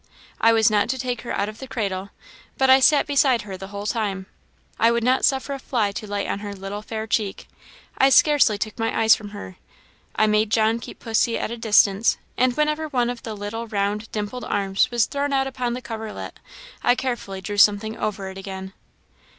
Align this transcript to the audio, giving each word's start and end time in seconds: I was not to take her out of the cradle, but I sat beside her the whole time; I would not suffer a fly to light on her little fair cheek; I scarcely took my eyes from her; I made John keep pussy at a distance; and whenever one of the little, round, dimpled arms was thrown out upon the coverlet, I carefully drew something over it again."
I 0.39 0.51
was 0.51 0.71
not 0.71 0.89
to 0.89 0.97
take 0.97 1.21
her 1.21 1.31
out 1.31 1.47
of 1.47 1.59
the 1.59 1.67
cradle, 1.67 2.09
but 2.57 2.71
I 2.71 2.79
sat 2.79 3.05
beside 3.05 3.43
her 3.43 3.55
the 3.55 3.67
whole 3.67 3.85
time; 3.85 4.25
I 4.79 4.91
would 4.91 5.03
not 5.03 5.23
suffer 5.25 5.53
a 5.53 5.59
fly 5.59 5.91
to 5.91 6.07
light 6.07 6.25
on 6.27 6.39
her 6.39 6.55
little 6.55 6.81
fair 6.81 7.05
cheek; 7.05 7.47
I 7.99 8.09
scarcely 8.09 8.57
took 8.57 8.79
my 8.79 8.99
eyes 8.99 9.13
from 9.13 9.29
her; 9.29 9.57
I 10.15 10.25
made 10.25 10.49
John 10.49 10.79
keep 10.79 10.97
pussy 10.97 11.37
at 11.37 11.51
a 11.51 11.55
distance; 11.57 12.17
and 12.35 12.57
whenever 12.57 12.87
one 12.87 13.11
of 13.11 13.21
the 13.21 13.37
little, 13.37 13.67
round, 13.67 14.11
dimpled 14.11 14.45
arms 14.45 14.89
was 14.89 15.05
thrown 15.05 15.33
out 15.33 15.45
upon 15.45 15.73
the 15.73 15.83
coverlet, 15.83 16.33
I 16.83 16.95
carefully 16.95 17.39
drew 17.39 17.57
something 17.59 17.95
over 17.95 18.27
it 18.29 18.39
again." 18.39 18.73